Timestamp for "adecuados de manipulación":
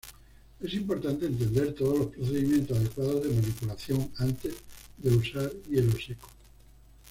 2.75-4.09